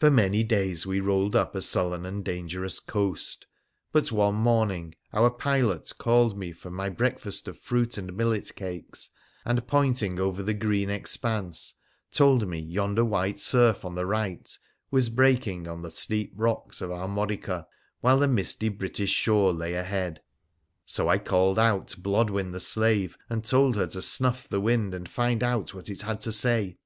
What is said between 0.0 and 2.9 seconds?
For many days we rolled up a sullen and dangerous